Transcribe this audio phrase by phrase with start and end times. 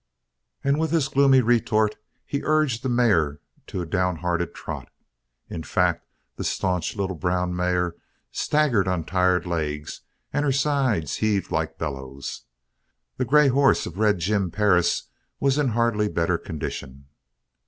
[0.63, 1.95] And with this gloomy retort,
[2.25, 4.89] he urged the mare to a down headed trot.
[5.47, 7.95] In fact, the staunch little brown mare
[8.31, 10.01] staggered on tired legs
[10.33, 12.45] and her sides heaved like bellows.
[13.17, 15.03] The grey horse of Red Jim Perris
[15.39, 17.05] was in hardly better condition.